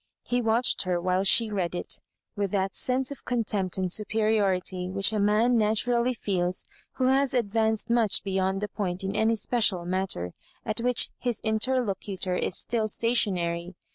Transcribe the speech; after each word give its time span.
He 0.27 0.41
watched 0.41 0.81
her, 0.81 0.99
while 0.99 1.23
she 1.23 1.51
read 1.51 1.75
it, 1.75 1.99
with 2.35 2.49
that 2.53 2.73
sense 2.73 3.11
of 3.11 3.23
contempt 3.23 3.77
and 3.77 3.91
superiority 3.91 4.89
which 4.89 5.13
a 5.13 5.19
man 5.19 5.59
natu 5.59 5.89
rally 5.89 6.15
feels 6.15 6.65
who 6.93 7.03
has 7.05 7.35
advanced 7.35 7.87
much 7.87 8.23
beyond 8.23 8.61
the 8.61 8.67
point 8.67 9.03
in 9.03 9.15
any 9.15 9.35
special 9.35 9.85
matter 9.85 10.31
at 10.65 10.81
which 10.81 11.11
his 11.19 11.39
interlo 11.43 11.93
cutor 11.99 12.35
is 12.35 12.55
stiU 12.55 12.89
stationary. 12.89 13.75